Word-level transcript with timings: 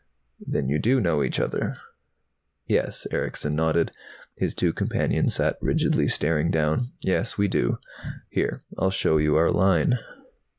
"Then 0.43 0.67
you 0.67 0.79
do 0.79 0.99
know 0.99 1.21
each 1.21 1.39
other." 1.39 1.77
"Yes." 2.65 3.05
Erickson 3.11 3.55
nodded. 3.55 3.91
His 4.35 4.55
two 4.55 4.73
companions 4.73 5.35
sat 5.35 5.59
rigidly, 5.61 6.07
staring 6.07 6.49
down. 6.49 6.87
"Yes, 7.01 7.37
we 7.37 7.47
do. 7.47 7.77
Here, 8.29 8.61
I'll 8.79 8.89
show 8.89 9.17
you 9.17 9.35
our 9.35 9.51
line." 9.51 9.99